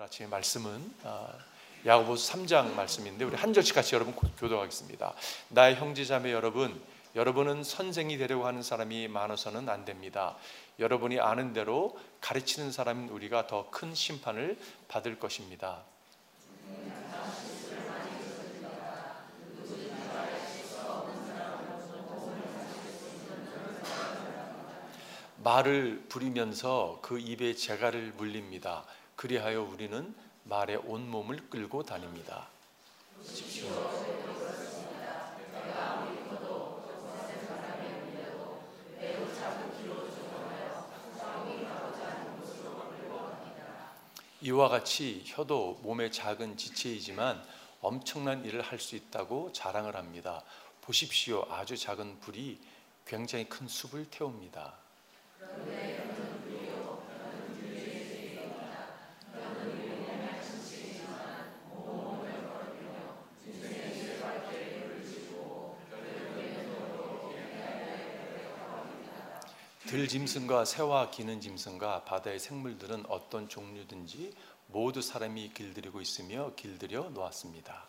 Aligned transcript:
오늘 0.00 0.06
아침의 0.06 0.30
말씀은 0.30 0.94
아, 1.04 1.28
야고보서 1.84 2.32
3장 2.32 2.72
말씀인데 2.72 3.22
우리 3.26 3.36
한 3.36 3.52
절씩 3.52 3.74
같이 3.74 3.94
여러분 3.94 4.14
교도하겠습니다. 4.14 5.12
나의 5.50 5.76
형제자매 5.76 6.32
여러분, 6.32 6.82
여러분은 7.14 7.62
선생이 7.62 8.16
되려고 8.16 8.46
하는 8.46 8.62
사람이 8.62 9.08
많아서는 9.08 9.68
안 9.68 9.84
됩니다. 9.84 10.38
여러분이 10.78 11.20
아는 11.20 11.52
대로 11.52 11.98
가르치는 12.22 12.72
사람인 12.72 13.10
우리가 13.10 13.46
더 13.46 13.70
큰 13.70 13.94
심판을 13.94 14.58
받을 14.88 15.18
것입니다. 15.18 15.82
말을 25.42 26.06
부리면서 26.08 27.00
그 27.02 27.18
입에 27.18 27.54
재갈을 27.54 28.12
물립니다. 28.16 28.84
그리하여 29.20 29.60
우리는 29.64 30.14
말에 30.44 30.76
온 30.76 31.06
몸을 31.10 31.50
끌고 31.50 31.82
다닙니다. 31.82 32.48
이와 44.40 44.68
같이 44.70 45.22
혀도 45.26 45.80
몸의 45.82 46.10
작은 46.10 46.56
지체이지만 46.56 47.44
엄청난 47.82 48.42
일을 48.46 48.62
할 48.62 48.78
수 48.78 48.96
있다고 48.96 49.52
자랑을 49.52 49.96
합니다. 49.96 50.42
보십시오. 50.80 51.46
아주 51.50 51.76
작은 51.76 52.20
불이 52.20 52.58
굉장히 53.04 53.46
큰 53.50 53.68
숲을 53.68 54.06
태웁니다. 54.08 54.72
들짐승과 69.90 70.66
새와 70.66 71.10
기는 71.10 71.40
짐승과 71.40 72.04
바다의 72.04 72.38
생물들은 72.38 73.06
어떤 73.08 73.48
종류든지 73.48 74.32
모두 74.68 75.02
사람이 75.02 75.50
길들이고 75.52 76.00
있으며 76.00 76.54
길들여 76.54 77.10
놓았습니다. 77.10 77.86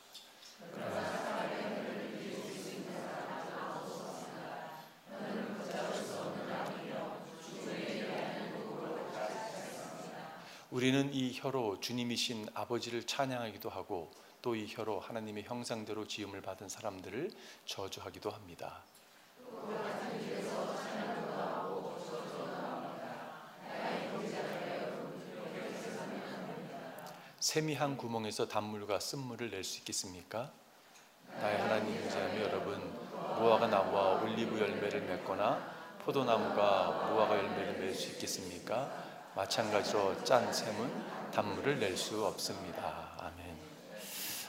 우리는 10.71 11.13
이 11.13 11.33
혀로 11.35 11.79
주님이신 11.81 12.47
아버지를 12.55 13.05
찬양하기도 13.05 13.69
하고 13.69 14.11
또 14.41 14.55
이 14.55 14.65
혀로 14.67 15.01
하나님의 15.01 15.43
형상대로 15.43 16.07
지음을 16.07 16.41
받은 16.41 16.67
사람들을 16.67 17.29
저주하기도 17.67 18.31
합니다. 18.31 18.81
샘이 27.41 27.73
한 27.73 27.97
구멍에서 27.97 28.47
단물과 28.47 28.99
쓴물을 28.99 29.49
낼 29.49 29.63
수 29.63 29.79
있겠습니까? 29.79 30.51
나의 31.39 31.59
하나님 31.59 32.07
자매 32.07 32.39
여러분, 32.39 32.79
무화과 33.39 33.65
나무와 33.65 34.21
올리브 34.21 34.59
열매를 34.59 35.01
맺거나 35.01 35.97
포도나무가 36.05 37.09
무화과 37.09 37.35
열매를 37.39 37.73
맺을 37.79 37.95
수 37.95 38.09
있겠습니까? 38.11 39.31
마찬가지로 39.35 40.23
짠 40.23 40.53
샘은 40.53 41.31
단물을 41.31 41.79
낼 41.79 41.97
수 41.97 42.23
없습니다. 42.23 43.15
아멘. 43.17 43.57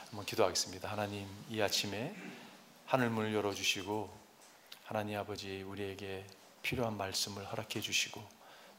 한번 0.09 0.25
기도하겠습니다. 0.27 0.87
하나님, 0.87 1.27
이 1.49 1.59
아침에 1.63 2.15
하늘문을 2.85 3.33
열어주시고 3.33 4.07
하나님 4.83 5.17
아버지 5.17 5.63
우리에게 5.63 6.27
필요한 6.61 6.95
말씀을 6.97 7.43
허락해 7.43 7.81
주시고 7.81 8.21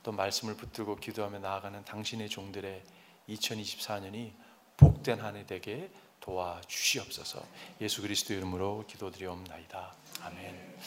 또 0.04 0.12
말씀을 0.12 0.54
붙들고 0.54 0.96
기도하며 0.96 1.40
나아가는 1.40 1.84
당신의 1.84 2.28
종들의 2.28 2.80
2024년이 3.28 4.32
복된 4.76 5.20
한 5.20 5.36
해 5.36 5.46
되게 5.46 5.90
도와주시옵소서. 6.20 7.42
예수 7.80 8.02
그리스도 8.02 8.32
이름으로 8.34 8.84
기도드리옵나이다. 8.88 9.94
아멘. 10.22 10.78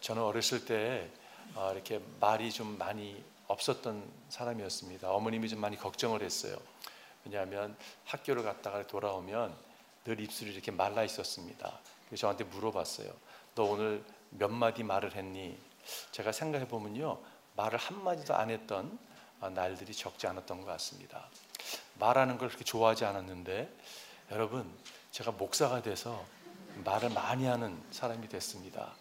저는 0.00 0.22
어렸을 0.22 0.64
때 0.64 1.10
어, 1.54 1.70
이렇게 1.72 2.00
말이 2.20 2.50
좀 2.50 2.78
많이 2.78 3.22
없었던 3.48 4.10
사람이었습니다. 4.28 5.10
어머님이 5.10 5.48
좀 5.48 5.60
많이 5.60 5.76
걱정을 5.76 6.22
했어요. 6.22 6.56
왜냐하면 7.24 7.76
학교를 8.06 8.42
갔다가 8.42 8.86
돌아오면 8.86 9.54
늘 10.04 10.20
입술이 10.20 10.52
이렇게 10.52 10.70
말라 10.70 11.04
있었습니다. 11.04 11.78
그래서 12.06 12.22
저한테 12.22 12.44
물어봤어요. 12.44 13.12
너 13.54 13.64
오늘 13.64 14.02
몇 14.30 14.48
마디 14.50 14.82
말을 14.82 15.14
했니? 15.14 15.58
제가 16.12 16.32
생각해 16.32 16.66
보면요, 16.68 17.20
말을 17.56 17.78
한 17.78 18.02
마디도 18.02 18.34
안 18.34 18.50
했던 18.50 18.98
날들이 19.48 19.94
적지 19.94 20.26
않았던 20.26 20.60
것 20.60 20.66
같습니다. 20.66 21.28
말하는 21.94 22.38
걸 22.38 22.48
그렇게 22.48 22.64
좋아하지 22.64 23.04
않았는데 23.04 23.72
여러분 24.30 24.70
제가 25.10 25.32
목사가 25.32 25.82
돼서 25.82 26.24
말을 26.84 27.10
많이 27.10 27.46
하는 27.46 27.82
사람이 27.90 28.28
됐습니다. 28.28 28.94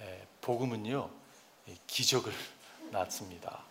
예, 0.00 0.26
복음은요 0.40 1.10
기적을 1.86 2.32
낳습니다. 2.90 3.64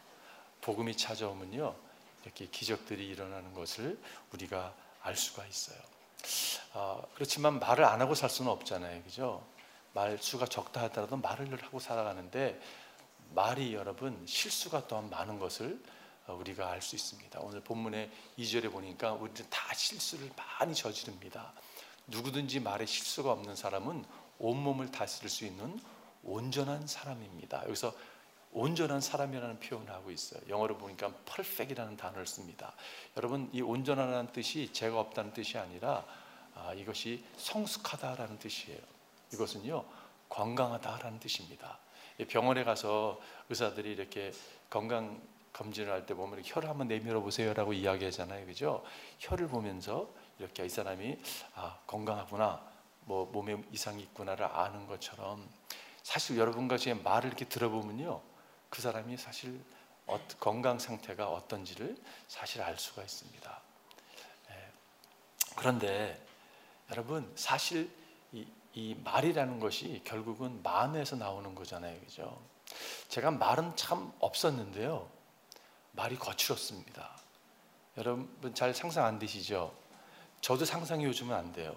복음이 0.62 0.96
찾아오면요 0.96 1.76
이렇게 2.24 2.48
기적들이 2.48 3.08
일어나는 3.08 3.54
것을 3.54 4.00
우리가 4.34 4.74
알 5.02 5.16
수가 5.16 5.46
있어요. 5.46 5.78
어, 6.74 7.04
그렇지만 7.16 7.60
말을 7.60 7.84
안 7.84 8.00
하고 8.02 8.16
살 8.16 8.30
수는 8.30 8.52
없잖아요, 8.52 9.04
그죠? 9.04 9.44
말 9.94 10.18
수가 10.20 10.46
적다 10.46 10.84
하더라도 10.84 11.18
말을 11.18 11.62
하고 11.64 11.80
살아가는데 11.80 12.62
말이 13.34 13.74
여러분 13.74 14.22
실수가 14.26 14.88
또한 14.88 15.10
많은 15.10 15.40
것을 15.40 15.74
어, 15.74 16.01
우리가 16.34 16.72
알 16.72 16.82
수 16.82 16.96
있습니다. 16.96 17.40
오늘 17.42 17.62
본문의 17.62 18.10
2절에 18.38 18.72
보니까 18.72 19.14
우리는 19.14 19.46
다 19.50 19.74
실수를 19.74 20.32
많이 20.36 20.74
저지릅니다. 20.74 21.54
누구든지 22.08 22.60
말에 22.60 22.86
실수가 22.86 23.32
없는 23.32 23.56
사람은 23.56 24.06
온몸을 24.40 24.92
다스릴 24.92 25.30
수 25.30 25.46
있는 25.46 25.80
온전한 26.24 26.88
사람입니다. 26.88 27.64
여기서 27.66 27.94
온전한 28.54 29.00
사람이라는 29.00 29.60
표현을 29.60 29.92
하고 29.92 30.12
있어요. 30.12 30.42
영어로 30.50 30.78
보니까 30.78 31.10
perfect이라는 31.26 31.96
단어를 31.96 32.28
씁니다. 32.28 32.74
여러분 33.16 33.50
이 33.54 33.62
온전하다는 33.62 34.34
뜻이 34.34 34.74
죄가 34.74 35.00
없다는 35.00 35.34
뜻이 35.34 35.58
아니라 35.58 36.06
아, 36.56 36.74
이것이 36.74 37.24
성숙하다라는 37.38 38.40
뜻이에요. 38.40 38.80
이것은요 39.34 39.86
건강하다라는 40.28 41.20
뜻입니다. 41.20 41.80
병원에 42.28 42.64
가서 42.64 43.20
의사들이 43.50 43.94
이렇게 43.94 44.34
건강 44.70 45.22
검진을 45.54 45.92
할 45.92 46.06
때 46.06 46.14
보면 46.14 46.42
혀를 46.46 46.70
한번 46.70 46.88
내밀어 46.88 47.22
보세요라고 47.22 47.74
이야기하잖아요, 47.74 48.46
그죠? 48.46 48.84
혀를 49.20 49.48
보면서 49.48 50.10
이렇게 50.40 50.66
이 50.66 50.70
사람이 50.70 51.20
아 51.56 51.78
건강하구나, 51.88 52.62
뭐 53.02 53.26
몸에 53.32 53.62
이상이 53.72 54.02
있구나를 54.04 54.46
아는 54.46 54.88
것처럼 54.88 55.48
사실 56.04 56.38
여러분과 56.38 56.78
제 56.78 56.94
말을 56.94 57.28
이렇게 57.30 57.46
들어보면요, 57.46 58.22
그 58.70 58.82
사람이 58.82 59.18
사실 59.18 59.62
건강 60.40 60.80
상태가 60.80 61.30
어떤지를 61.30 61.96
사실 62.28 62.62
알 62.62 62.78
수가 62.78 63.02
있습니다. 63.04 63.62
예. 64.52 64.56
그런데 65.56 66.26
여러분 66.90 67.32
사실 67.36 67.90
이, 68.34 68.48
이 68.74 68.96
말이라는 69.04 69.60
것이 69.60 70.02
결국은 70.04 70.62
마음에서 70.64 71.16
나오는 71.16 71.54
거잖아요, 71.56 72.00
그죠? 72.02 72.42
제가 73.10 73.32
말은 73.32 73.76
참 73.76 74.12
없었는데요. 74.20 75.08
말이 75.92 76.16
거칠었습니다. 76.18 77.10
여러분 77.98 78.54
잘 78.56 78.74
상상 78.74 79.06
안 79.06 79.20
되시죠? 79.20 79.74
저도 80.40 80.66
상상이 80.66 81.04
요즘은 81.06 81.36
안 81.36 81.52
돼요. 81.54 81.76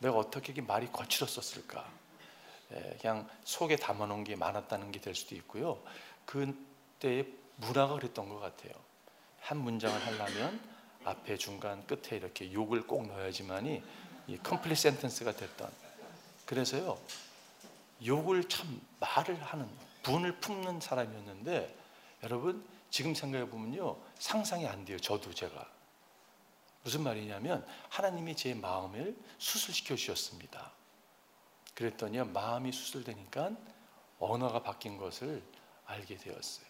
내가 0.00 0.16
어떻게 0.16 0.60
말이 0.60 0.90
거칠었을까? 0.92 1.84
예, 2.72 2.96
그냥 3.00 3.28
속에 3.44 3.76
담아놓은 3.76 4.24
게 4.24 4.36
많았다는 4.36 4.92
게 4.92 5.00
될 5.00 5.14
수도 5.14 5.34
있고요. 5.36 5.80
그때의 6.26 7.26
문화가 7.56 7.94
그랬던 7.94 8.28
것 8.28 8.38
같아요. 8.40 8.72
한 9.40 9.58
문장을 9.58 10.04
하려면 10.04 10.60
앞에 11.04 11.36
중간 11.36 11.86
끝에 11.86 12.16
이렇게 12.16 12.52
욕을 12.52 12.86
꼭 12.86 13.06
넣어야지만이 13.06 13.82
이 14.26 14.38
컴플릿 14.38 14.76
센텐스가 14.76 15.32
됐던. 15.32 15.70
그래서요 16.44 16.98
욕을 18.04 18.48
참 18.48 18.80
말을 19.00 19.40
하는 19.42 19.68
분을 20.02 20.40
품는 20.40 20.80
사람이었는데 20.80 21.74
여러분 22.24 22.64
지금 22.90 23.14
생각해 23.14 23.48
보면요 23.48 24.00
상상이 24.18 24.66
안 24.66 24.84
돼요. 24.84 24.98
저도 24.98 25.32
제가 25.34 25.70
무슨 26.82 27.02
말이냐면 27.02 27.66
하나님이 27.88 28.36
제 28.36 28.54
마음을 28.54 29.16
수술시켜 29.38 29.96
주셨습니다. 29.96 30.72
그랬더니 31.74 32.18
마음이 32.18 32.72
수술되니까 32.72 33.50
언어가 34.18 34.62
바뀐 34.62 34.96
것을 34.96 35.42
알게 35.84 36.16
되었어요. 36.16 36.66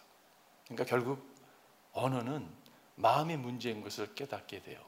그러니까 0.65 0.85
결국 0.85 1.35
언어는 1.93 2.51
마음의 2.95 3.37
문제인 3.37 3.81
것을 3.81 4.15
깨닫게 4.15 4.63
돼요. 4.63 4.83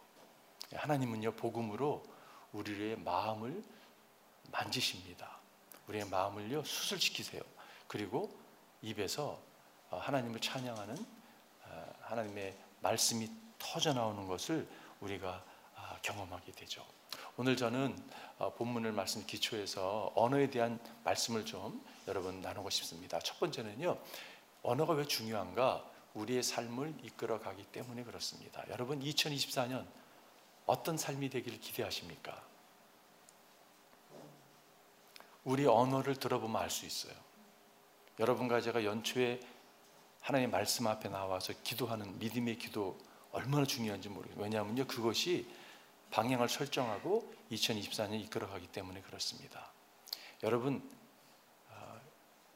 하나님은요 0.74 1.36
복음으로 1.36 2.04
우리의 2.52 2.98
마음을 2.98 3.64
만지십니다. 4.52 5.40
우리의 5.88 6.06
마음을요 6.06 6.64
수술시키세요. 6.64 7.42
그리고 7.88 8.38
입에서 8.82 9.42
어, 9.90 9.98
하나님을 9.98 10.40
찬양하는 10.40 10.96
어, 10.98 11.19
하나님의 12.10 12.58
말씀이 12.82 13.30
터져 13.60 13.94
나오는 13.94 14.28
것을 14.28 14.68
우리가 15.00 15.44
아, 15.76 15.98
경험하게 16.02 16.52
되죠. 16.54 16.84
오늘 17.38 17.56
저는 17.56 17.96
어, 18.40 18.54
본문을 18.56 18.92
말씀 18.92 19.26
기초해서 19.26 20.12
언어에 20.16 20.50
대한 20.50 20.80
말씀을 21.04 21.46
좀 21.46 21.86
여러분 22.08 22.42
나누고 22.42 22.70
싶습니다. 22.70 23.20
첫 23.20 23.40
번째는요. 23.40 23.98
언어가 24.64 24.94
왜 24.94 25.06
중요한가? 25.06 25.86
우리의 26.16 26.42
삶을 26.42 26.96
이끌어 27.04 27.40
가기 27.40 27.66
때문에 27.66 28.04
그렇습니다. 28.04 28.64
여러분 28.70 29.00
2024년 29.00 29.86
어떤 30.66 30.98
삶이 30.98 31.30
되기를 31.30 31.60
기대하십니까? 31.60 32.44
우리 35.44 35.66
언어를 35.66 36.16
들어보면 36.16 36.62
알 36.62 36.70
수 36.70 36.86
있어요. 36.86 37.14
여러분과 38.20 38.62
제가 38.62 38.84
연초에 38.84 39.40
하나님의 40.22 40.52
말씀 40.52 40.88
앞에 40.88 41.10
나와서 41.10 41.54
기도하는 41.64 42.20
믿음의 42.20 42.58
기도 42.58 42.98
얼마나 43.32 43.66
중요한지 43.66 44.10
모르겠어요. 44.10 44.44
왜냐하면요, 44.44 44.86
그것이 44.88 45.48
방향을 46.12 46.50
설정하고 46.50 47.34
2024년 47.52 48.20
이끌어가기 48.22 48.68
때문에 48.68 49.02
그렇습니다. 49.02 49.72
여러분, 50.44 50.90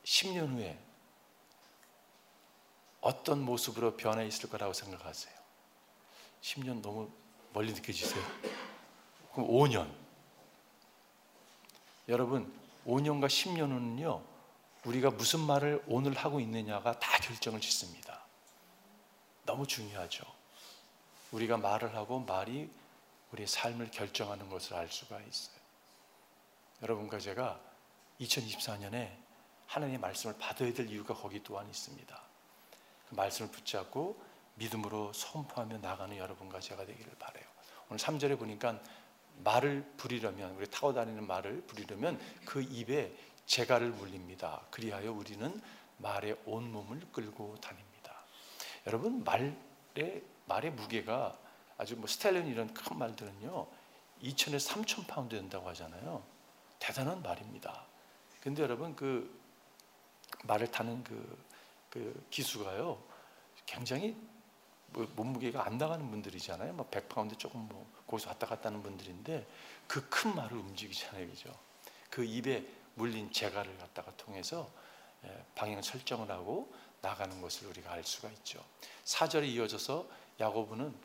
10년 0.04 0.44
어, 0.44 0.48
후에 0.48 0.80
어떤 3.01 3.42
모습으로 3.42 3.98
변해 3.98 4.25
있을 4.25 4.50
거라고 4.50 4.74
생각하세요? 4.74 5.33
10년 6.42 6.81
너무 6.81 7.12
멀리 7.54 7.74
느껴지세요? 7.74 8.24
그럼 9.33 9.50
5년. 9.50 9.94
여러분, 12.07 12.51
5년과 12.86 13.27
10년 13.27 13.69
후는요, 13.69 14.24
우리가 14.85 15.12
무슨 15.12 15.39
말을 15.39 15.83
오늘 15.88 16.13
하고 16.13 16.39
있느냐가 16.39 17.00
다 17.00 17.18
결정을 17.19 17.62
짓습니다. 17.62 18.21
너무 19.45 19.65
중요하죠. 19.65 20.24
우리가 21.31 21.57
말을 21.57 21.95
하고 21.95 22.19
말이 22.19 22.69
우리의 23.31 23.47
삶을 23.47 23.91
결정하는 23.91 24.50
것을 24.50 24.75
알 24.75 24.89
수가 24.89 25.19
있어요. 25.21 25.56
여러분과 26.81 27.19
제가 27.19 27.59
2024년에 28.19 29.09
하나님의 29.68 30.00
말씀을 30.00 30.38
받아야 30.38 30.71
될 30.74 30.89
이유가 30.89 31.13
거기 31.13 31.41
또한 31.41 31.68
있습니다. 31.68 32.21
그 33.09 33.15
말씀을 33.15 33.50
붙잡고 33.51 34.21
믿음으로 34.56 35.13
선포하며 35.13 35.79
나가는 35.79 36.15
여러분과 36.15 36.59
제가 36.59 36.86
되기를 36.86 37.15
바래요. 37.18 37.45
오늘 37.89 37.97
3절에 37.97 38.38
보니까 38.38 38.79
말을 39.44 39.94
부리려면 39.97 40.51
우리 40.56 40.69
타고 40.69 40.94
다니는 40.94 41.25
말을 41.25 41.63
부리려면 41.65 42.19
그 42.45 42.62
입에 42.62 43.15
재갈을 43.45 43.90
물립니다. 43.90 44.62
그리하여 44.72 45.12
우리는 45.12 45.62
말의 45.98 46.38
온 46.45 46.72
몸을 46.72 47.01
끌고 47.12 47.56
다닙니다. 47.62 48.24
여러분 48.88 49.24
말의 49.24 50.24
말의 50.45 50.72
무게가 50.72 51.38
아주 51.78 51.95
뭐 51.95 52.07
stallion 52.07 52.48
이런 52.48 52.74
큰 52.74 52.98
말들은요 52.98 53.68
2천에 54.24 54.57
3천 54.57 55.07
파운드 55.07 55.36
된다고 55.36 55.68
하잖아요. 55.69 56.24
대단한 56.80 57.22
말입니다. 57.22 57.86
근데 58.42 58.62
여러분 58.62 58.95
그 58.95 59.40
말을 60.44 60.69
타는 60.72 61.04
그, 61.04 61.46
그 61.89 62.25
기수가요 62.30 63.01
굉장히 63.66 64.18
뭐 64.88 65.07
몸무게가 65.16 65.66
안 65.66 65.78
나가는 65.78 66.10
분들이잖아요. 66.10 66.74
뭐 66.74 66.89
100파운드 66.89 67.38
조금 67.38 67.68
뭐 67.68 67.89
거기서 68.07 68.30
왔다 68.30 68.48
갔다 68.48 68.69
하는 68.69 68.84
분들인데 68.84 69.48
그 69.88 70.10
큰 70.24 70.36
말을 70.36 70.57
움직이잖아요. 70.57 71.28
그죠? 71.28 71.54
그 72.10 72.24
입에 72.24 72.66
물린 72.95 73.31
재갈을 73.31 73.78
갖다가 73.78 74.16
통해서 74.18 74.69
예, 75.25 75.45
방향 75.56 75.81
설정을 75.81 76.30
하고 76.30 76.74
나가는 77.01 77.42
것을 77.42 77.68
우리가 77.68 77.92
알 77.92 78.04
수가 78.04 78.30
있죠. 78.30 78.63
4절에 79.06 79.48
이어져서 79.48 80.07
야고보는 80.40 80.95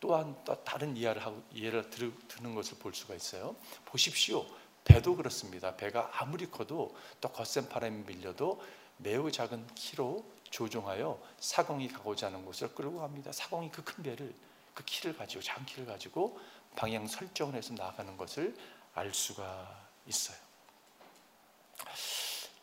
또한 0.00 0.36
또 0.44 0.62
다른 0.64 0.96
이해를 0.96 1.24
하고 1.24 1.42
이해를 1.52 1.88
드는 1.90 2.54
것을 2.54 2.78
볼 2.78 2.92
수가 2.94 3.14
있어요. 3.14 3.54
보십시오. 3.84 4.44
배도 4.84 5.16
그렇습니다. 5.16 5.76
배가 5.76 6.10
아무리 6.14 6.50
커도 6.50 6.96
또 7.20 7.28
거센 7.28 7.68
바람이 7.68 8.04
밀려도 8.04 8.60
매우 8.96 9.30
작은 9.30 9.66
키로 9.74 10.24
조종하여 10.50 11.22
사공이 11.38 11.88
가고자 11.88 12.26
하는 12.26 12.44
곳을 12.44 12.74
끌고 12.74 12.98
갑니다. 13.00 13.30
사공이 13.32 13.70
그 13.70 13.82
큰 13.84 14.02
배를 14.02 14.34
그 14.74 14.84
키를 14.84 15.16
가지고 15.16 15.42
작은 15.42 15.66
키를 15.66 15.86
가지고 15.86 16.38
방향 16.76 17.06
설정을 17.06 17.54
해서 17.54 17.74
나가는 17.74 18.16
것을 18.16 18.56
알 18.94 19.12
수가 19.14 19.88
있어요. 20.06 20.36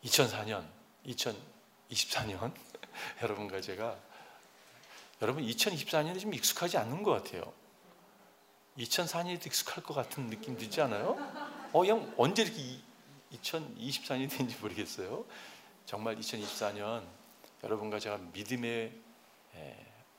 2004년, 0.03 0.67
2024년 1.05 2.53
여러분과 3.21 3.61
제가 3.61 3.97
여러분 5.21 5.43
2024년이 5.43 6.19
좀 6.19 6.33
익숙하지 6.33 6.77
않는 6.77 7.03
것 7.03 7.11
같아요. 7.11 7.53
2004년이 8.77 9.45
익숙할 9.45 9.83
것 9.83 9.93
같은 9.93 10.29
느낌 10.29 10.57
들지 10.57 10.81
않아요? 10.81 11.17
어, 11.73 11.85
형 11.85 12.13
언제 12.17 12.43
이렇게 12.43 12.79
2024년이 13.33 14.29
된지 14.29 14.57
모르겠어요. 14.61 15.25
정말 15.85 16.15
2024년 16.17 17.03
여러분과 17.63 17.99
제가 17.99 18.17
믿음의 18.33 18.93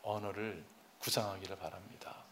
언어를 0.03 0.65
구상하기를 0.99 1.57
바랍니다. 1.57 2.25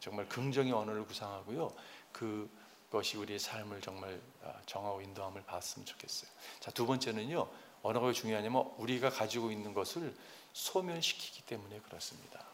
정말 0.00 0.26
긍정의 0.28 0.72
언어를 0.72 1.04
구상하고요. 1.04 1.70
그 2.12 2.50
것이 2.90 3.16
우리의 3.16 3.38
삶을 3.38 3.80
정말 3.80 4.20
아, 4.42 4.52
정하고 4.66 5.00
인도함을 5.00 5.42
받았으면 5.44 5.86
좋겠어요. 5.86 6.30
자, 6.58 6.70
두 6.70 6.86
번째는요. 6.86 7.48
언어가 7.82 8.06
왜 8.08 8.12
중요하냐면 8.12 8.72
우리가 8.76 9.10
가지고 9.10 9.50
있는 9.50 9.72
것을 9.72 10.14
소멸시키기 10.52 11.42
때문에 11.42 11.80
그렇습니다. 11.80 12.44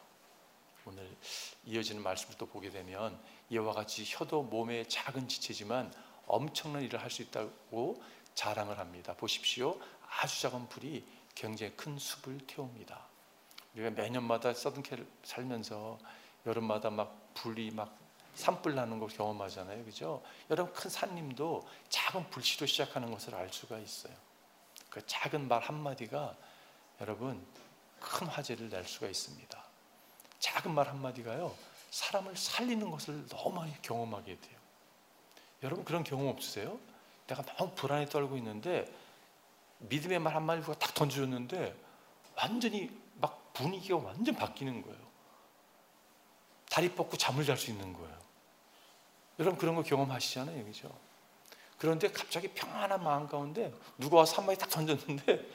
오늘 0.85 1.15
이어지는 1.65 2.01
말씀을 2.01 2.37
또 2.37 2.45
보게 2.45 2.69
되면 2.69 3.19
이와 3.49 3.73
같이 3.73 4.05
혀도 4.07 4.43
몸의 4.43 4.87
작은 4.87 5.27
지체지만 5.27 5.93
엄청난 6.27 6.81
일을 6.83 7.01
할 7.01 7.09
수 7.09 7.21
있다고 7.23 8.01
자랑을 8.35 8.77
합니다. 8.77 9.15
보십시오. 9.15 9.79
아주 10.19 10.41
작은 10.41 10.69
불이 10.69 11.03
굉장히 11.35 11.75
큰 11.75 11.97
숲을 11.97 12.37
태웁니다. 12.47 13.07
우리가 13.73 13.89
매년마다 13.91 14.53
서든캐를 14.53 15.07
살면서 15.23 15.97
여름마다 16.45 16.89
막 16.89 17.33
불이 17.33 17.71
막 17.71 17.97
산불 18.37 18.75
나는 18.75 18.99
걸 18.99 19.09
경험하잖아요. 19.09 19.83
그죠? 19.83 20.21
여러분 20.51 20.71
큰 20.71 20.91
산림도 20.91 21.67
작은 21.89 22.29
불씨로 22.29 22.67
시작하는 22.67 23.11
것을 23.11 23.33
알 23.33 23.51
수가 23.51 23.79
있어요. 23.79 24.13
그 24.91 25.05
작은 25.07 25.47
말 25.47 25.61
한마디가 25.63 26.35
여러분 27.01 27.43
큰 27.99 28.27
화제를 28.27 28.69
낼 28.69 28.85
수가 28.85 29.07
있습니다. 29.07 29.63
작은 30.39 30.71
말 30.71 30.87
한마디가요, 30.87 31.53
사람을 31.89 32.37
살리는 32.37 32.91
것을 32.91 33.25
너무 33.27 33.55
많이 33.55 33.81
경험하게 33.81 34.39
돼요. 34.39 34.57
여러분 35.63 35.83
그런 35.83 36.03
경험 36.03 36.27
없으세요? 36.27 36.79
내가 37.25 37.41
너무 37.41 37.73
불안에 37.73 38.05
떨고 38.05 38.37
있는데 38.37 38.85
믿음의 39.79 40.19
말 40.19 40.35
한마디가 40.35 40.75
딱 40.77 40.93
던져줬는데 40.93 41.75
완전히 42.35 42.95
막 43.15 43.51
분위기가 43.53 43.97
완전 43.97 44.35
바뀌는 44.35 44.83
거예요. 44.83 45.07
다리 46.69 46.93
뻗고 46.93 47.17
잠을 47.17 47.43
잘 47.43 47.57
수 47.57 47.71
있는 47.71 47.93
거예요. 47.93 48.16
여러분 49.39 49.57
그런 49.59 49.75
거 49.75 49.83
경험하시잖아요, 49.83 50.65
그죠? 50.65 50.91
그런데 51.77 52.11
갑자기 52.11 52.47
평안한 52.49 53.03
마음 53.03 53.27
가운데 53.27 53.71
누가 53.97 54.17
와서 54.17 54.37
한 54.37 54.45
마디 54.47 54.59
딱 54.59 54.69
던졌는데 54.69 55.47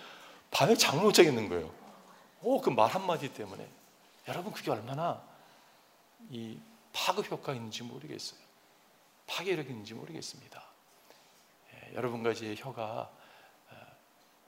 밤에 0.50 0.76
잠을 0.76 1.02
못 1.02 1.12
자겠는 1.12 1.48
거예요. 1.48 1.72
오, 2.42 2.60
그 2.60 2.70
말 2.70 2.90
한마디 2.90 3.32
때문에. 3.32 3.68
여러분, 4.28 4.52
그게 4.52 4.70
얼마나 4.70 5.22
이 6.30 6.58
파급 6.92 7.30
효과가 7.30 7.54
있는지 7.54 7.82
모르겠어요. 7.82 8.38
파괴력이 9.26 9.68
있는지 9.70 9.94
모르겠습니다. 9.94 10.62
예, 11.72 11.94
여러분과 11.94 12.34
제 12.34 12.54
혀가 12.56 13.10
어, 13.70 13.76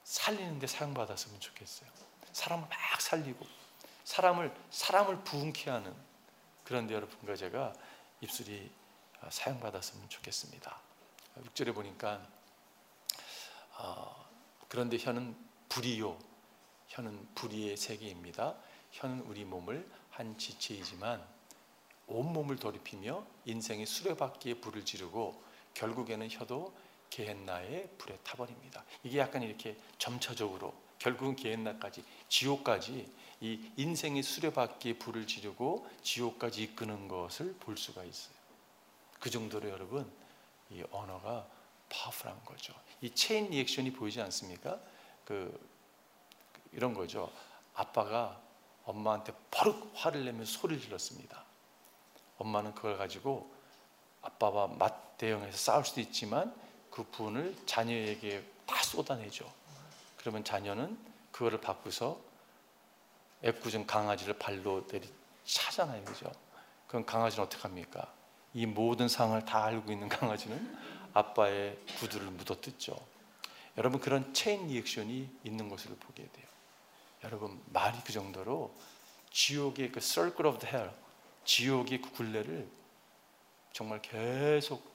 살리는데 0.03 0.67
사용받았으면 0.67 1.39
좋겠어요. 1.39 1.89
사람을 2.31 2.67
막 2.69 3.01
살리고, 3.01 3.45
사람을, 4.03 4.53
사람을 4.69 5.23
부흥케 5.23 5.69
하는 5.71 5.93
그런데 6.63 6.93
여러분과 6.93 7.35
제가 7.35 7.73
입술이 8.21 8.69
어, 8.69 8.84
사용받았으면 9.29 10.09
좋겠습니다. 10.09 10.79
6절에 11.43 11.73
보니까 11.73 12.25
어, 13.77 14.25
그런데 14.67 14.97
혀는 14.97 15.35
불이요 15.69 16.17
혀는 16.87 17.27
불의의 17.35 17.77
세계입니다. 17.77 18.55
혀는 18.91 19.21
우리 19.21 19.43
몸을 19.43 19.89
한 20.11 20.37
지체이지만 20.37 21.25
온 22.07 22.31
몸을 22.31 22.57
돌이피며 22.57 23.25
인생의 23.45 23.85
수레바퀴에 23.85 24.55
불을 24.55 24.85
지르고 24.85 25.43
결국에는 25.73 26.29
혀도 26.29 26.73
게헨나의 27.09 27.89
불에 27.97 28.17
타버립니다. 28.23 28.83
이게 29.03 29.19
약간 29.19 29.43
이렇게 29.43 29.77
점차적으로 29.97 30.73
결국은 30.99 31.35
게헨나까지 31.35 32.03
지옥까지 32.29 33.11
이 33.41 33.71
인생의 33.77 34.23
수레바퀴에 34.23 34.97
불을 34.97 35.27
지르고 35.27 35.87
지옥까지 36.03 36.63
이끄는 36.63 37.07
것을 37.07 37.53
볼 37.59 37.77
수가 37.77 38.03
있어요. 38.03 38.34
그 39.19 39.29
정도로 39.29 39.69
여러분 39.69 40.11
이 40.69 40.83
언어가 40.91 41.47
powerful한 41.89 42.43
거죠. 42.45 42.73
이 43.01 43.09
chain 43.13 43.49
reaction이 43.49 43.93
보이지 43.93 44.21
않습니까? 44.21 44.79
그 45.25 45.57
이런 46.71 46.93
거죠. 46.93 47.31
아빠가 47.73 48.41
엄마한테 48.85 49.33
버럭 49.51 49.91
화를 49.93 50.25
내면 50.25 50.45
소리를 50.45 50.81
질렀습니다. 50.81 51.43
엄마는 52.37 52.75
그걸 52.75 52.97
가지고 52.97 53.53
아빠와 54.21 54.67
맞대응해서 54.67 55.57
싸울 55.57 55.85
수도 55.85 56.01
있지만 56.01 56.53
그 56.91 57.03
분을 57.03 57.55
자녀에게 57.65 58.43
다 58.65 58.81
쏟아내죠. 58.83 59.51
그러면 60.17 60.43
자녀는 60.43 60.97
그거를 61.31 61.61
바꾸서 61.61 62.19
애꿎은 63.43 63.85
강아지를 63.85 64.39
발로 64.39 64.87
내리 64.87 65.11
차잖아요, 65.43 66.03
그죠? 66.05 66.31
그럼 66.87 67.05
강아지는 67.05 67.45
어떻게 67.45 67.61
합니까? 67.61 68.11
이 68.55 68.65
모든 68.65 69.09
상황을 69.09 69.43
다 69.43 69.65
알고 69.65 69.91
있는 69.91 70.07
강아지는 70.07 70.77
아빠의 71.13 71.77
구두를 71.99 72.27
묻어뜯죠. 72.27 72.97
여러분 73.77 73.99
그런 73.99 74.33
체인 74.33 74.67
리액션이 74.67 75.29
있는 75.43 75.67
것을 75.67 75.93
보게 75.97 76.23
돼요. 76.23 76.45
여러분 77.25 77.61
말이 77.65 77.97
그 78.05 78.13
정도로 78.13 78.73
지옥의 79.29 79.91
그 79.91 79.99
circle 79.99 80.55
of 80.55 80.65
hell, 80.65 80.89
지옥의 81.43 82.01
그 82.01 82.11
굴레를 82.11 82.65
정말 83.73 84.01
계속 84.01 84.89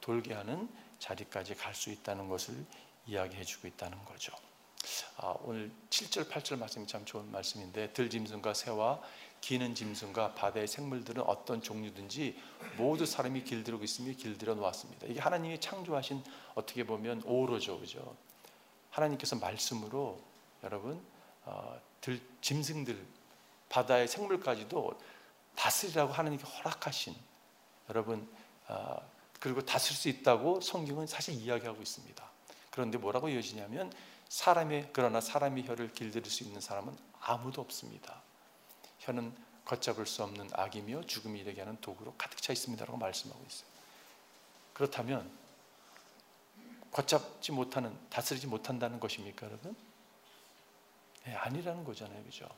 돌게 0.00 0.34
하는 0.34 0.68
자리까지 0.98 1.54
갈 1.54 1.72
수 1.72 1.90
있다는 1.90 2.28
것을 2.28 2.66
이야기해주고 3.06 3.68
있다는 3.68 4.04
거죠. 4.06 4.32
아, 5.18 5.34
오늘 5.42 5.70
7절, 5.88 6.28
8절 6.28 6.58
말씀이 6.58 6.86
참 6.88 7.04
좋은 7.04 7.30
말씀인데 7.30 7.92
들짐승과 7.92 8.54
새와 8.54 9.00
기는 9.44 9.74
짐승과 9.74 10.36
바다의 10.36 10.66
생물들은 10.66 11.22
어떤 11.24 11.60
종류든지 11.60 12.40
모두 12.78 13.04
사람이 13.04 13.44
길들이고 13.44 13.84
있으며 13.84 14.14
길들여 14.14 14.54
놓았습니다. 14.54 15.06
이게 15.06 15.20
하나님이 15.20 15.60
창조하신 15.60 16.24
어떻게 16.54 16.82
보면 16.84 17.20
오로죠, 17.26 17.78
그죠? 17.78 18.16
하나님께서 18.88 19.36
말씀으로 19.36 20.18
여러분 20.62 20.98
어, 21.44 21.78
들 22.00 22.22
짐승들 22.40 22.98
바다의 23.68 24.08
생물까지도 24.08 24.98
다스리라고 25.56 26.10
하나님께 26.10 26.42
허락하신 26.42 27.14
여러분 27.90 28.26
어, 28.68 28.96
그리고 29.40 29.60
다스릴 29.60 29.94
수 29.94 30.08
있다고 30.08 30.62
성경은 30.62 31.06
사실 31.06 31.34
이야기하고 31.34 31.82
있습니다. 31.82 32.30
그런데 32.70 32.96
뭐라고 32.96 33.28
이어지냐면 33.28 33.92
사람의 34.26 34.88
그러나 34.94 35.20
사람의 35.20 35.66
혀를 35.66 35.92
길들일 35.92 36.30
수 36.30 36.44
있는 36.44 36.62
사람은 36.62 36.96
아무도 37.20 37.60
없습니다. 37.60 38.23
혀는 39.04 39.34
걷잡을 39.64 40.06
수 40.06 40.22
없는 40.22 40.50
악이며 40.52 41.06
죽음이 41.06 41.40
이르게 41.40 41.60
하는 41.60 41.80
도구로 41.80 42.14
가득 42.16 42.40
차 42.40 42.52
있습니다라고 42.52 42.98
말씀하고 42.98 43.42
있어요. 43.46 43.68
그렇다면 44.72 45.30
걷잡지 46.90 47.52
못하는 47.52 47.96
다스리지 48.10 48.46
못한다는 48.46 49.00
것입니까, 49.00 49.46
여러분? 49.46 49.76
네, 51.24 51.34
아니라는 51.34 51.84
거잖아요, 51.84 52.22
그죠? 52.24 52.48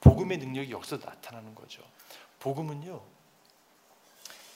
복음의 0.00 0.38
능력이 0.38 0.70
여기서 0.72 0.96
나타나는 0.98 1.54
거죠. 1.54 1.82
복음은요 2.40 3.02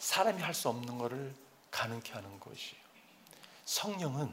사람이 0.00 0.42
할 0.42 0.54
수 0.54 0.68
없는 0.68 0.98
것을 0.98 1.34
가능케 1.70 2.12
하는 2.12 2.40
것이에요. 2.40 2.82
성령은 3.64 4.32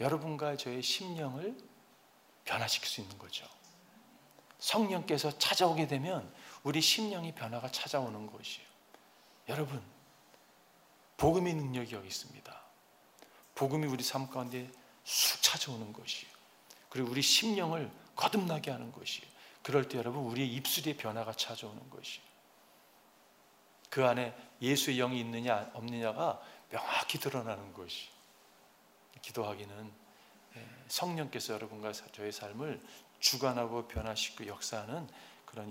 여러분과 0.00 0.56
저의 0.56 0.82
심령을 0.82 1.56
변화시킬 2.44 2.88
수 2.88 3.00
있는 3.00 3.16
거죠. 3.18 3.46
성령께서 4.58 5.36
찾아오게 5.38 5.86
되면 5.86 6.32
우리 6.62 6.80
심령의 6.80 7.34
변화가 7.34 7.70
찾아오는 7.70 8.26
것이에요. 8.26 8.68
여러분, 9.48 9.82
복음의 11.16 11.54
능력이 11.54 11.94
여기 11.94 12.08
있습니다. 12.08 12.62
복음이 13.54 13.86
우리 13.86 14.02
삶 14.02 14.28
가운데 14.28 14.70
쑥 15.04 15.42
찾아오는 15.42 15.92
것이에요. 15.92 16.32
그리고 16.88 17.10
우리 17.10 17.22
심령을 17.22 17.90
거듭나게 18.14 18.70
하는 18.70 18.92
것이에요. 18.92 19.30
그럴 19.62 19.88
때 19.88 19.98
여러분, 19.98 20.24
우리의 20.24 20.52
입술의 20.54 20.96
변화가 20.96 21.32
찾아오는 21.32 21.90
것이에요. 21.90 22.32
그 23.90 24.06
안에 24.06 24.34
예수의 24.62 24.96
영이 24.96 25.20
있느냐 25.20 25.70
없느냐가 25.74 26.40
명확히 26.70 27.18
드러나는 27.18 27.74
것이 27.74 28.08
기도하기는 29.20 29.92
예, 30.56 30.68
성령께서 30.88 31.52
여러분과 31.52 31.92
저의 31.92 32.32
삶을 32.32 32.82
주관하고 33.20 33.88
변화시키고 33.88 34.46
역사하는 34.46 35.08
그런 35.44 35.68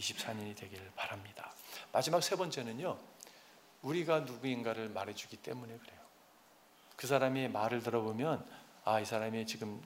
2024년이 0.00 0.56
되기를 0.56 0.92
바랍니다. 0.96 1.52
마지막 1.92 2.22
세 2.22 2.36
번째는요. 2.36 2.98
우리가 3.82 4.20
누구인가를 4.20 4.88
말해주기 4.90 5.36
때문에 5.38 5.76
그래요. 5.78 6.00
그 6.96 7.06
사람의 7.06 7.50
말을 7.50 7.82
들어보면 7.82 8.46
아, 8.84 9.00
이 9.00 9.04
사람이 9.04 9.46
지금 9.46 9.82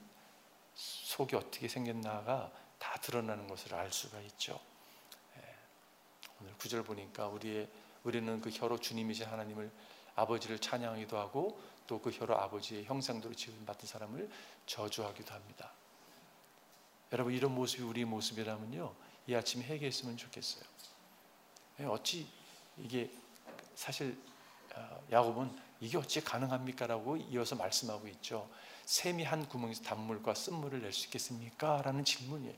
속이 0.73 1.35
어떻게 1.35 1.67
생겼나가 1.67 2.51
다 2.77 2.99
드러나는 3.01 3.47
것을 3.47 3.73
알 3.73 3.91
수가 3.91 4.19
있죠. 4.21 4.59
예. 5.37 5.41
오늘 6.41 6.53
구절 6.57 6.83
보니까 6.83 7.27
우리의 7.27 7.69
우리는 8.03 8.41
그 8.41 8.49
혀로 8.49 8.79
주님이신 8.79 9.25
하나님을 9.25 9.71
아버지를 10.15 10.59
찬양하기도 10.59 11.17
하고 11.17 11.59
또 11.87 11.99
그 11.99 12.09
혀로 12.09 12.37
아버지의 12.39 12.85
형상대로 12.85 13.33
지음 13.35 13.65
받은 13.65 13.87
사람을 13.87 14.29
저주하기도 14.65 15.33
합니다. 15.33 15.71
여러분 17.11 17.33
이런 17.33 17.53
모습이 17.53 17.83
우리의 17.83 18.05
모습이라면요 18.05 18.93
이 19.27 19.33
아침 19.35 19.61
회개했으면 19.61 20.17
좋겠어요. 20.17 20.63
예, 21.79 21.85
어찌 21.85 22.27
이게 22.77 23.11
사실 23.75 24.17
어, 24.75 25.03
야곱은 25.11 25.57
이게 25.79 25.97
어찌 25.97 26.21
가능합니까라고 26.23 27.17
이어서 27.17 27.55
말씀하고 27.55 28.07
있죠. 28.09 28.49
샘이 28.85 29.23
한 29.23 29.47
구멍에서 29.47 29.83
단물과 29.83 30.33
쓴물을 30.35 30.81
낼 30.81 30.93
수 30.93 31.05
있겠습니까? 31.05 31.81
라는 31.81 32.03
질문이에요. 32.05 32.55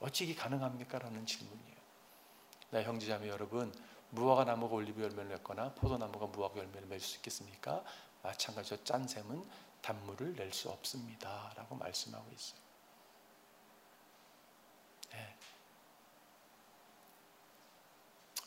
어찌 0.00 0.24
이게 0.24 0.34
가능합니까?라는 0.34 1.24
질문이에요. 1.24 1.74
나 2.70 2.82
형제자매 2.82 3.28
여러분 3.28 3.72
무화과 4.10 4.44
나무가 4.44 4.74
올리브 4.74 5.02
열매를 5.02 5.26
맺거나 5.26 5.74
포도나무가 5.74 6.26
무화과 6.26 6.58
열매를 6.58 6.88
맺을 6.88 7.00
수 7.00 7.16
있겠습니까? 7.16 7.82
마찬가지로 8.22 8.82
짠 8.84 9.06
샘은 9.06 9.44
단물을 9.80 10.34
낼 10.34 10.52
수 10.52 10.70
없습니다. 10.70 11.52
라고 11.56 11.76
말씀하고 11.76 12.30
있어요. 12.32 12.63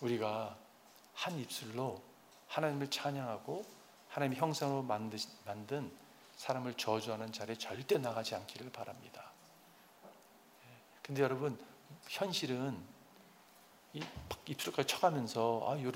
우리가 0.02 0.56
한 1.14 1.40
입술로 1.40 2.02
하나님을 2.48 2.90
찬양하고 2.90 3.66
하나님의 4.10 4.40
형상으로 4.40 4.84
만든 4.84 5.92
사람을 6.38 6.76
저주하는 6.76 7.32
자리에 7.32 7.58
절대 7.58 7.98
나가지 7.98 8.36
않기를 8.36 8.72
바랍니다. 8.72 9.32
네. 10.04 10.76
근데 11.02 11.24
여러분, 11.24 11.60
현실은 12.08 12.78
입술까지 14.46 14.88
쳐가면서 14.88 15.66
아, 15.68 15.82
요, 15.82 15.92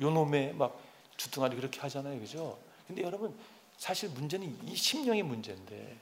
요 0.00 0.10
놈의 0.10 0.54
막 0.54 0.78
주둥아리 1.16 1.56
그렇게 1.56 1.80
하잖아요. 1.80 2.18
그죠? 2.20 2.58
근데 2.86 3.02
여러분 3.02 3.36
사실 3.76 4.08
문제는 4.10 4.68
이 4.68 4.76
심령의 4.76 5.22
문제인데 5.22 5.98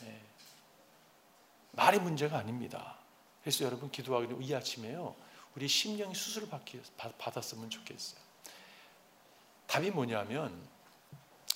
네. 0.00 0.20
말의 1.72 2.00
문제가 2.00 2.38
아닙니다. 2.38 2.96
그래서 3.42 3.64
여러분 3.64 3.90
기도하기로 3.90 4.40
이 4.40 4.54
아침에요. 4.54 5.14
우리 5.54 5.68
심령이 5.68 6.14
수술을 6.14 6.48
받았으면 7.18 7.70
좋겠어요. 7.70 8.20
답이 9.66 9.90
뭐냐면 9.90 10.68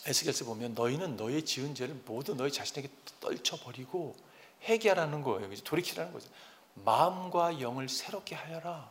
에스겔서 0.07 0.45
보면 0.45 0.75
너희는 0.75 1.17
너의 1.17 1.45
지은 1.45 1.75
죄를 1.75 1.95
모두 2.07 2.35
너희 2.35 2.53
자신에게 2.53 2.89
떨쳐버리고 3.21 4.17
회개하라는 4.63 5.23
거예요. 5.23 5.55
돌이키라는 5.57 6.13
거죠. 6.13 6.31
마음과 6.75 7.61
영을 7.61 7.89
새롭게 7.89 8.35
하여라. 8.35 8.91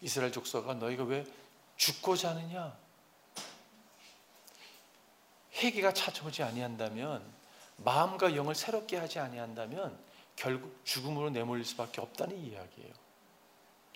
이스라엘 0.00 0.32
족속아 0.32 0.74
너희가 0.74 1.04
왜 1.04 1.26
죽고자 1.76 2.30
하느냐? 2.30 2.76
회개가 5.56 5.92
찾아오지 5.92 6.42
아니한다면 6.42 7.22
마음과 7.78 8.34
영을 8.36 8.54
새롭게 8.54 8.96
하지 8.96 9.18
아니한다면 9.18 9.98
결국 10.36 10.80
죽음으로 10.84 11.30
내몰릴 11.30 11.64
수밖에 11.64 12.00
없다는 12.00 12.38
이야기예요. 12.38 12.92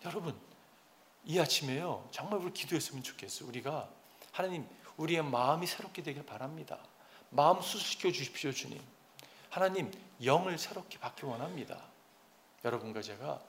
여러분 0.05 0.39
이 1.25 1.39
아침에요 1.39 2.07
정말 2.11 2.41
우리 2.41 2.53
기도했으면 2.53 3.03
좋겠어요. 3.03 3.49
우리가 3.49 3.89
하나님 4.33 4.69
우리의 4.97 5.23
마음이 5.23 5.67
새롭게 5.67 6.03
되길 6.03 6.25
바랍니다. 6.27 6.79
마음 7.31 7.61
수시켜 7.61 8.11
주십시오 8.13 8.53
주님. 8.53 8.81
하나님 9.51 9.91
영을 10.23 10.59
새롭게 10.59 10.99
받기 10.99 11.27
원합니다. 11.27 11.81
여러분과 12.65 13.03
제가 13.03 13.41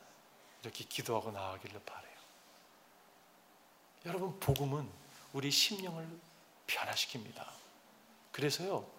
이렇게 0.62 0.84
기도하고 0.86 1.32
나아가기를 1.32 1.82
바래요. 1.86 2.16
여러분 4.06 4.40
복음은 4.40 4.90
우리 5.34 5.52
심령을 5.52 6.08
변화시킵니다. 6.68 7.46
그래서요 8.32 8.90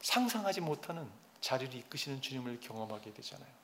상상하지 0.00 0.60
못하는 0.60 1.10
자리를 1.40 1.74
이끄시는 1.74 2.20
주님을 2.20 2.60
경험하게 2.60 3.12
되잖아요. 3.14 3.63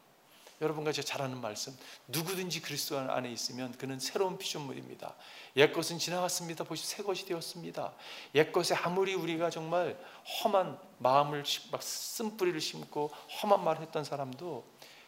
여러분과 0.61 0.93
제가 0.93 1.07
잘 1.07 1.23
아는 1.23 1.41
말씀 1.41 1.77
누구든지 2.09 2.61
그리스도 2.61 2.99
안에 2.99 3.31
있으면 3.33 3.73
그는 3.73 3.99
새로운 3.99 4.37
피조물입니다. 4.37 5.15
옛것은 5.57 5.99
지나갔습니다. 5.99 6.65
보시 6.65 6.87
새 6.87 7.03
것이 7.03 7.25
되었습니다. 7.27 7.93
옛것에 8.35 8.75
아무리 8.75 9.15
우리가 9.15 9.51
정말 9.51 9.99
험한 10.45 10.79
마음을 10.99 11.45
막 11.71 11.83
쓴뿌리를 11.83 12.61
심고 12.61 13.11
험한 13.43 13.65
말을 13.65 13.83
했던 13.83 14.05
사람도 14.05 14.65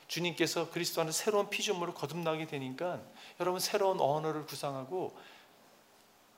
주님께서 0.08 0.70
그리스도 0.70 1.00
안에 1.02 1.12
새로운 1.12 1.48
피조물을 1.50 1.94
거듭나게 1.94 2.46
되니까 2.46 3.00
여러분 3.40 3.60
새로운 3.60 4.00
언어를 4.00 4.46
구상하고 4.46 5.16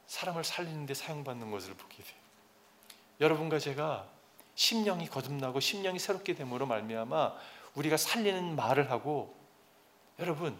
사람을 0.06 0.44
살리는 0.44 0.86
데 0.86 0.94
사용받는 0.94 1.50
것을 1.50 1.74
보게 1.74 1.96
돼요. 2.02 2.24
여러분과 3.20 3.58
제가 3.58 4.08
심령이 4.54 5.08
거듭나고 5.08 5.60
심령이 5.60 5.98
새롭게 5.98 6.34
됨으로 6.34 6.66
말미암아 6.66 7.34
우리가 7.74 7.96
살리는 7.96 8.56
말을 8.56 8.90
하고 8.90 9.34
여러분 10.18 10.56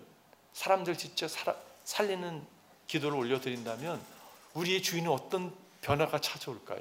사람들 0.53 0.97
진짜 0.97 1.29
살아, 1.29 1.57
살리는 1.85 2.45
기도를 2.87 3.17
올려드린다면 3.19 4.01
우리의 4.55 4.83
주인은 4.83 5.11
어떤 5.11 5.55
변화가 5.81 6.21
찾아올까요? 6.21 6.81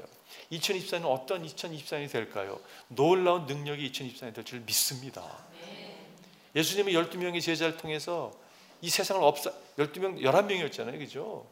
2024년 0.52 1.06
어떤 1.06 1.46
2024년이 1.46 2.12
될까요? 2.12 2.60
놀라운 2.88 3.46
능력이 3.46 3.92
2024년이 3.92 4.34
될 4.34 4.44
줄 4.44 4.60
믿습니다. 4.62 5.24
예수님이 6.56 6.94
12명의 6.94 7.42
제자를 7.42 7.78
통해서 7.78 8.32
이 8.82 8.90
세상을 8.90 9.22
upsi 9.24 9.52
12명 9.78 10.22
11명이었잖아요. 10.22 11.00
그죠? 11.00 11.46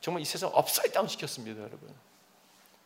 정말 0.00 0.22
이 0.22 0.24
세상 0.24 0.50
upside 0.52 0.92
down 0.92 1.06
시켰습니다, 1.08 1.60
여러분. 1.60 1.94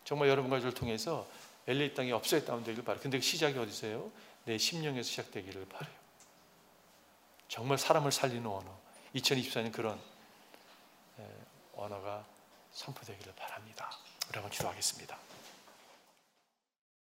정말 0.04 0.28
여러분과 0.28 0.58
저를 0.60 0.74
통해서 0.74 1.26
LA 1.66 1.94
땅이 1.94 2.12
upside 2.12 2.46
down 2.46 2.62
되길 2.64 2.84
바라요. 2.84 3.00
근데 3.02 3.18
그 3.18 3.24
시작이 3.24 3.56
어디서요? 3.58 4.10
내 4.44 4.58
심령에서 4.58 5.08
시작되기를 5.08 5.66
바래요. 5.66 5.94
정말 7.48 7.78
사람을 7.78 8.12
살리는 8.12 8.46
언어. 8.46 8.76
2024년 9.14 9.72
그런 9.72 10.00
언어가 11.74 12.24
선포되기를 12.72 13.34
바랍니다. 13.34 13.90
우리 14.28 14.34
한번 14.34 14.50
기도하겠습니다. 14.50 15.18